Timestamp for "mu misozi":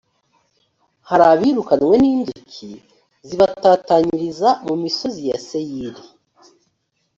4.67-5.21